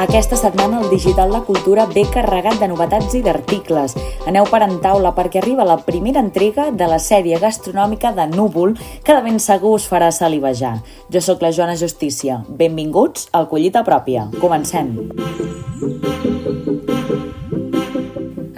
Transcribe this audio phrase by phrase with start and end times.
[0.00, 3.92] Aquesta setmana el Digital de Cultura ve carregat de novetats i d'articles.
[4.30, 8.72] Aneu per en taula perquè arriba la primera entrega de la sèrie gastronòmica de Núvol
[9.04, 10.78] que de ben segur us farà salivejar.
[11.12, 12.40] Jo sóc la Joana Justícia.
[12.48, 14.30] Benvinguts al Collita Pròpia.
[14.40, 14.96] Comencem.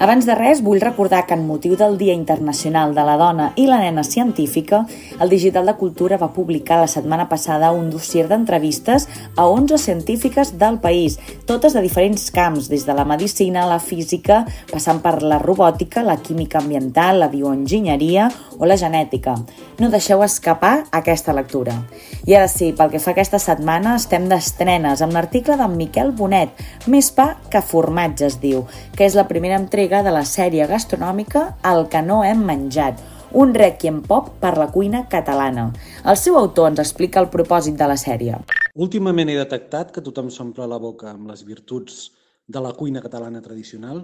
[0.02, 3.68] Abans de res, vull recordar que en motiu del Dia Internacional de la Dona i
[3.68, 4.80] la Nena Científica,
[5.22, 10.56] el Digital de Cultura va publicar la setmana passada un dossier d'entrevistes a 11 científiques
[10.58, 14.40] del país, totes de diferents camps, des de la medicina, la física,
[14.72, 18.26] passant per la robòtica, la química ambiental, la bioenginyeria
[18.58, 19.36] o la genètica.
[19.78, 21.78] No deixeu escapar aquesta lectura.
[22.26, 26.58] I ara sí, pel que fa aquesta setmana, estem d'estrenes amb l'article d'en Miquel Bonet,
[26.90, 28.64] Més pa que formatge es diu,
[28.96, 32.96] que és la primera entrega entrega de la sèrie gastronòmica El que no hem menjat,
[33.36, 35.66] un requiem pop per la cuina catalana.
[36.08, 38.38] El seu autor ens explica el propòsit de la sèrie.
[38.72, 42.06] Últimament he detectat que tothom s'omple la boca amb les virtuts
[42.48, 44.00] de la cuina catalana tradicional,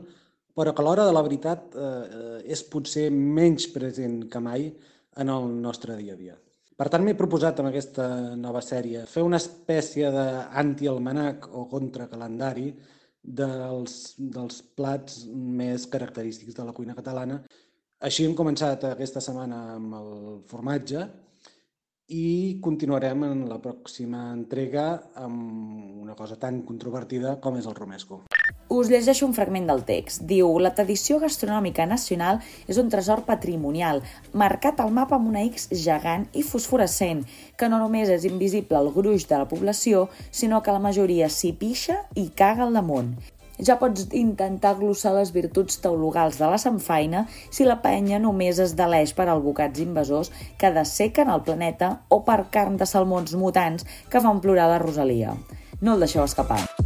[0.53, 4.69] però que a l'hora de la veritat eh, és potser menys present que mai
[5.16, 6.36] en el nostre dia a dia.
[6.77, 12.75] Per tant, m'he proposat amb aquesta nova sèrie fer una espècie d'anti-almanac o contracalendari
[13.29, 17.43] dels, dels plats més característics de la cuina catalana.
[18.01, 20.12] Així hem començat aquesta setmana amb el
[20.51, 21.07] formatge
[22.15, 24.89] i continuarem en la pròxima entrega
[25.21, 28.23] amb una cosa tan controvertida com és el romesco.
[28.69, 30.27] Us llegeixo un fragment del text.
[30.28, 34.02] Diu, la tradició gastronòmica nacional és un tresor patrimonial,
[34.36, 37.22] marcat al mapa amb una X gegant i fosforescent,
[37.56, 41.55] que no només és invisible al gruix de la població, sinó que la majoria s'hi
[41.56, 43.16] pixa i caga al damunt
[43.58, 48.77] ja pots intentar glossar les virtuts teologals de la samfaina si la penya només es
[48.78, 54.22] deleix per albocats invasors que dessequen el planeta o per carn de salmons mutants que
[54.22, 55.34] fan plorar la Rosalia.
[55.80, 56.78] No el deixeu escapar.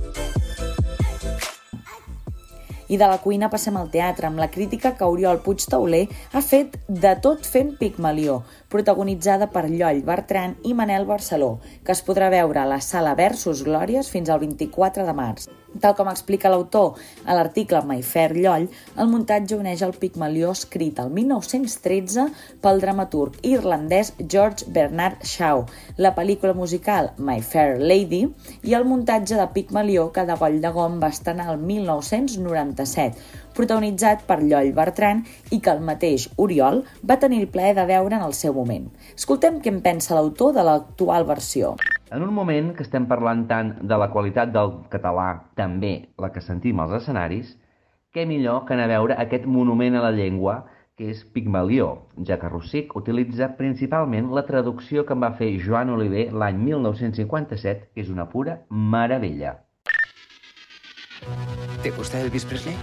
[2.92, 6.02] I de la cuina passem al teatre, amb la crítica que Oriol Puig Tauler
[6.36, 11.54] ha fet de tot fent Pigmalió, protagonitzada per Lloll Bertran i Manel Barceló,
[11.86, 15.48] que es podrà veure a la sala Versus Glòries fins al 24 de març.
[15.80, 18.66] Tal com explica l'autor a l'article Mayfair Lloll,
[19.00, 22.26] el muntatge uneix el Pigmalió escrit el 1913
[22.60, 25.64] pel dramaturg irlandès George Bernard Shaw,
[25.96, 28.26] la pel·lícula musical My Fair Lady
[28.68, 31.64] i el muntatge de Pigmalió que de Goll de Gom va estrenar el
[32.82, 35.22] 1997, protagonitzat per Lloll Bertran
[35.52, 38.88] i que el mateix Oriol va tenir el plaer de veure en el seu moment.
[39.16, 41.76] Escoltem què en pensa l'autor de l'actual versió.
[42.12, 46.44] En un moment que estem parlant tant de la qualitat del català, també la que
[46.44, 47.56] sentim als escenaris,
[48.12, 50.62] què millor que anar a veure aquest monument a la llengua
[50.96, 51.86] que és Pigmalió,
[52.28, 57.88] ja que Rossic utilitza principalment la traducció que en va fer Joan Oliver l'any 1957,
[57.94, 59.56] que és una pura meravella.
[61.82, 62.76] ¿Te gusta Elvis Presley?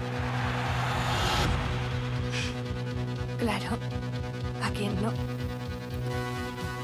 [3.37, 3.77] Claro.
[4.61, 5.13] ¿A quién no?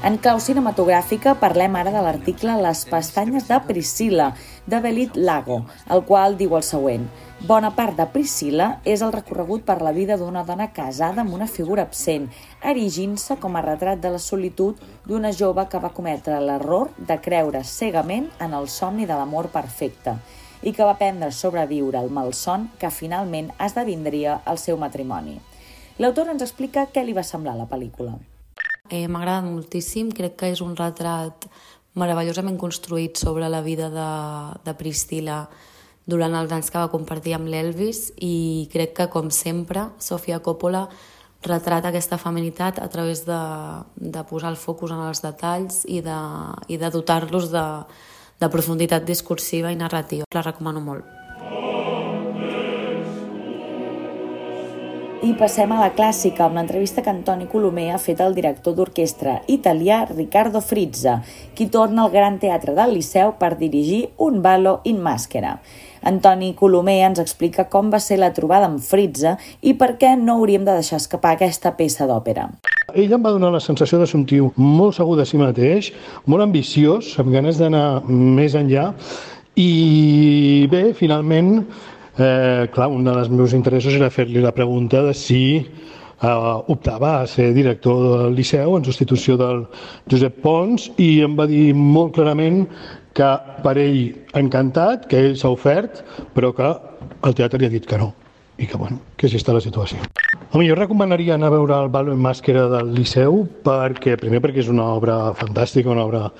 [0.06, 4.30] En clau cinematogràfica parlem ara de l'article Les pestanyes de Priscila,
[4.64, 5.58] de Belit Lago,
[5.92, 7.04] el qual diu el següent.
[7.44, 11.50] Bona part de Priscila és el recorregut per la vida d'una dona casada amb una
[11.50, 12.30] figura absent,
[12.64, 17.64] erigint-se com a retrat de la solitud d'una jove que va cometre l'error de creure
[17.64, 20.16] cegament en el somni de l'amor perfecte
[20.62, 25.38] i que va aprendre a sobreviure al malson que finalment esdevindria el seu matrimoni.
[25.98, 28.16] L'autor ens explica què li va semblar la pel·lícula.
[28.90, 31.48] Eh, M'ha agradat moltíssim, crec que és un retrat
[31.96, 34.10] meravellosament construït sobre la vida de,
[34.64, 35.46] de Priscila
[36.06, 40.86] durant els anys que va compartir amb l'Elvis i crec que, com sempre, Sofia Coppola
[41.46, 43.40] retrata aquesta feminitat a través de,
[43.96, 46.18] de posar el focus en els detalls i de,
[46.68, 47.64] i de dotar-los de,
[48.40, 50.24] de profunditat discursiva i narrativa.
[50.34, 51.16] La recomano molt.
[55.26, 59.40] I passem a la clàssica, amb l'entrevista que Antoni Colomer ha fet al director d'orquestra
[59.50, 61.16] italià Riccardo Frizza,
[61.56, 65.56] qui torna al Gran Teatre del Liceu per dirigir Un ballo in màscara.
[66.06, 70.36] Antoni Colomer ens explica com va ser la trobada amb Frizza i per què no
[70.36, 72.50] hauríem de deixar escapar aquesta peça d'òpera.
[72.96, 75.90] Ell em va donar la sensació de ser un tio molt segur de si mateix,
[76.24, 78.86] molt ambiciós, amb ganes d'anar més enllà,
[79.60, 81.52] i bé, finalment
[82.16, 86.28] eh, clar, un dels meus interessos era fer-li la pregunta de si eh,
[86.72, 89.64] optava a ser director del Liceu en substitució del
[90.12, 92.64] Josep Pons i em va dir molt clarament
[93.16, 93.32] que
[93.64, 94.00] per ell
[94.36, 96.04] encantat, que ell s'ha ofert,
[96.36, 96.72] però que
[97.24, 98.12] el teatre li ha dit que no.
[98.58, 100.00] I que, bueno, que així està la situació.
[100.52, 104.62] Home, jo recomanaria anar a veure el Balo en Màscara del Liceu perquè, primer perquè
[104.62, 106.30] és una obra fantàstica, una obra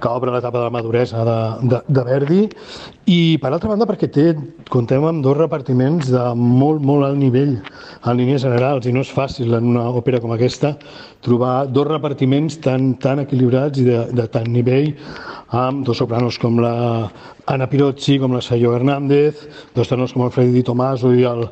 [0.00, 1.36] que obre l'etapa de la maduresa de,
[1.72, 2.40] de, de Verdi
[3.10, 4.26] i per altra banda perquè té,
[4.70, 9.12] comptem amb dos repartiments de molt, molt alt nivell en línies generals i no és
[9.14, 10.74] fàcil en una òpera com aquesta
[11.24, 14.92] trobar dos repartiments tan, tan equilibrats i de, de tant nivell
[15.48, 17.10] amb dos sopranos com la
[17.46, 19.44] Ana Pirozzi, com la Sayo Hernández,
[19.74, 21.44] dos tenors com el Freddy Di Tomaso i el,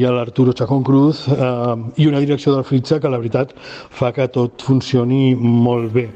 [0.00, 4.64] l'Arturo Chacón Cruz, eh, i una direcció del Fritza que la veritat fa que tot
[4.64, 6.08] funcioni molt bé.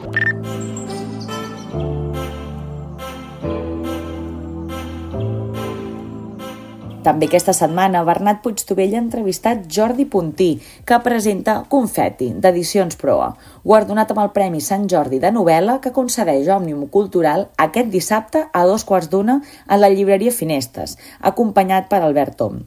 [7.08, 10.48] També aquesta setmana, Bernat Puigtovell ha entrevistat Jordi Puntí,
[10.84, 13.30] que presenta Confetti, d'Edicions Proa,
[13.64, 18.66] guardonat amb el Premi Sant Jordi de novel·la que concedeix Òmnium Cultural aquest dissabte a
[18.68, 20.98] dos quarts d'una a la llibreria Finestes,
[21.32, 22.66] acompanyat per Albert Tom.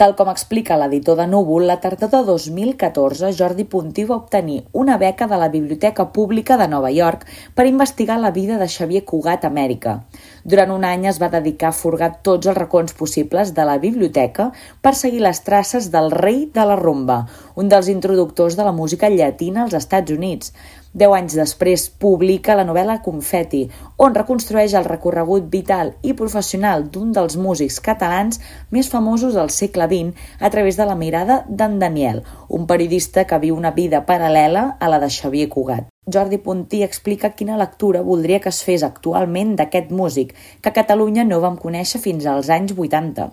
[0.00, 4.96] Tal com explica l'editor de Núvol, la tardor de 2014 Jordi Puntí va obtenir una
[4.96, 9.44] beca de la Biblioteca Pública de Nova York per investigar la vida de Xavier Cugat
[9.44, 9.98] a Amèrica.
[10.42, 14.48] Durant un any es va dedicar a furgar tots els racons possibles de la biblioteca
[14.80, 17.26] per seguir les traces del rei de la rumba,
[17.60, 20.54] un dels introductors de la música llatina als Estats Units.
[20.90, 23.60] Deu anys després publica la novel·la Confetti,
[24.02, 28.40] on reconstrueix el recorregut vital i professional d'un dels músics catalans
[28.74, 33.38] més famosos del segle XX a través de la mirada d'en Daniel, un periodista que
[33.38, 35.86] viu una vida paral·lela a la de Xavier Cugat.
[36.10, 41.22] Jordi Puntí explica quina lectura voldria que es fes actualment d'aquest músic, que a Catalunya
[41.22, 43.28] no vam conèixer fins als anys 80.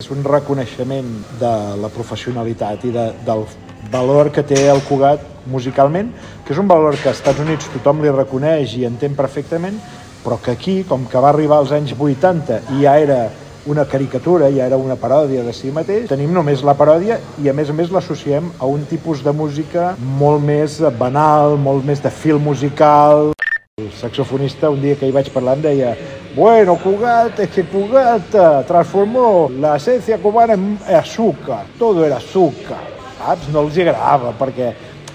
[0.00, 1.12] És un reconeixement
[1.42, 3.44] de la professionalitat i de, del
[3.92, 6.12] valor que té el Cugat musicalment,
[6.46, 9.78] que és un valor que als Estats Units tothom li reconeix i entén perfectament,
[10.22, 13.22] però que aquí, com que va arribar als anys 80 i ja era
[13.66, 17.54] una caricatura, ja era una paròdia de si mateix, tenim només la paròdia i a
[17.54, 22.10] més a més l'associem a un tipus de música molt més banal, molt més de
[22.10, 23.30] fil musical.
[23.78, 25.94] El saxofonista un dia que hi vaig parlar em deia
[26.34, 28.32] Bueno, Cugat, es que Cugat
[28.66, 32.80] transformó la esencia cubana en azúcar, todo era azúcar
[33.22, 33.50] saps?
[33.52, 34.72] No els agradava, perquè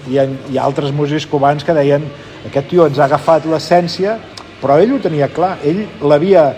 [0.08, 2.04] hi ha, hi ha altres músics cubans que deien
[2.48, 4.18] aquest tio ens ha agafat l'essència,
[4.62, 6.50] però ell ho tenia clar, ell l'havia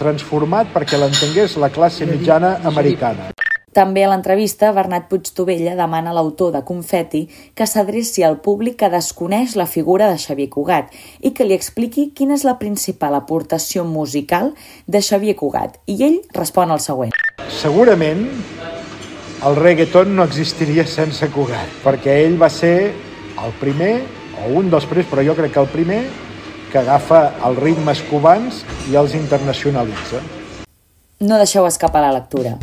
[0.00, 3.30] transformat perquè l'entengués la classe mitjana americana.
[3.70, 7.20] També a l'entrevista, Bernat Puigtovella demana a l'autor de Confetti
[7.54, 10.90] que s'adreci al públic que desconeix la figura de Xavier Cugat
[11.22, 14.50] i que li expliqui quina és la principal aportació musical
[14.90, 15.78] de Xavier Cugat.
[15.86, 17.14] I ell respon al següent.
[17.60, 18.26] Segurament
[19.46, 22.92] el reggaeton no existiria sense Cugat, perquè ell va ser
[23.40, 23.94] el primer,
[24.44, 26.00] o un dels primers, però jo crec que el primer,
[26.70, 30.20] que agafa els ritmes cubans i els internacionalitza.
[31.20, 32.58] No deixeu escapar la lectura.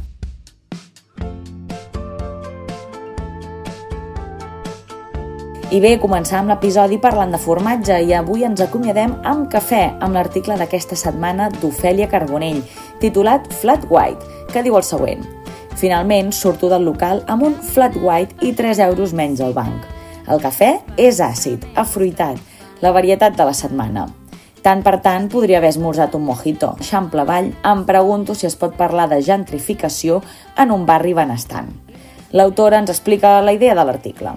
[5.68, 10.56] I bé, començàvem l'episodi parlant de formatge i avui ens acomiadem amb cafè, amb l'article
[10.62, 12.62] d'aquesta setmana d'Ofèlia Carbonell,
[13.02, 15.37] titulat Flat White, que diu el següent.
[15.78, 19.84] Finalment, surto del local amb un flat white i 3 euros menys al banc.
[20.28, 22.40] El cafè és àcid, afruitat,
[22.82, 24.08] la varietat de la setmana.
[24.66, 26.74] Tant per tant, podria haver esmorzat un mojito.
[26.82, 30.24] Xample Vall, em pregunto si es pot parlar de gentrificació
[30.58, 31.70] en un barri benestant.
[32.34, 34.34] L'autora ens explica la idea de l'article.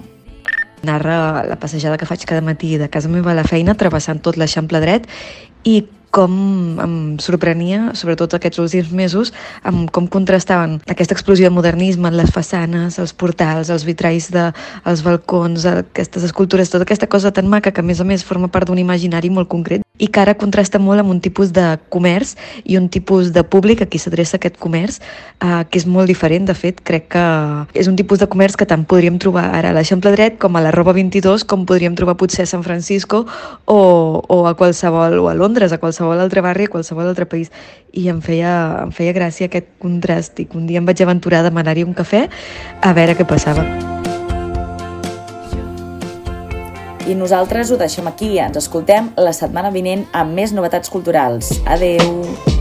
[0.84, 4.36] Narra la passejada que faig cada matí de casa meva a la feina, travessant tot
[4.36, 5.08] l'Eixample dret
[5.64, 6.32] i com
[6.82, 9.32] em sorprenia, sobretot aquests últims mesos,
[9.66, 15.02] amb com contrastaven aquesta explosió de modernisme en les façanes, els portals, els vitralls dels
[15.04, 18.50] de, balcons, aquestes escultures, tota aquesta cosa tan maca que a més a més forma
[18.50, 22.34] part d'un imaginari molt concret i que ara contrasta molt amb un tipus de comerç
[22.64, 24.98] i un tipus de públic a qui s'adreça aquest comerç,
[25.44, 26.48] eh, que és molt diferent.
[26.48, 27.24] De fet, crec que
[27.74, 30.64] és un tipus de comerç que tant podríem trobar ara a l'Eixample Dret com a
[30.64, 33.26] la Roba 22, com podríem trobar potser a San Francisco
[33.66, 33.80] o,
[34.26, 37.52] o a qualsevol, o a Londres, a qualsevol altre barri, a qualsevol altre país.
[37.92, 41.50] I em feia, em feia gràcia aquest contrast i un dia em vaig aventurar a
[41.50, 42.28] demanar-hi un cafè
[42.80, 43.99] a veure què passava.
[47.08, 48.34] I nosaltres ho deixem aquí.
[48.42, 51.54] Ens escoltem la setmana vinent amb més novetats culturals.
[51.64, 52.59] Adeu!